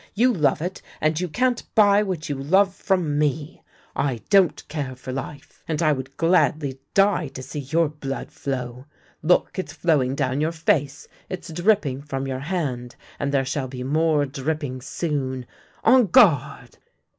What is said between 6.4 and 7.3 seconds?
gladly die